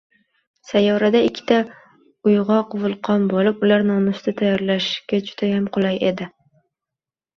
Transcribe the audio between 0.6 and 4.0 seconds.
Sayyorada ikkita uyg‘oq vulqon bo‘lib, ular